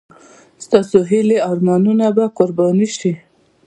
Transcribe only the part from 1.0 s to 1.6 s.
هیلې او